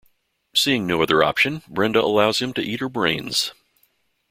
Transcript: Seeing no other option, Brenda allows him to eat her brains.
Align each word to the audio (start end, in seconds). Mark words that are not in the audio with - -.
Seeing 0.55 0.87
no 0.87 1.03
other 1.03 1.21
option, 1.21 1.61
Brenda 1.69 2.01
allows 2.01 2.39
him 2.39 2.53
to 2.55 2.61
eat 2.63 2.79
her 2.79 2.89
brains. 2.89 3.51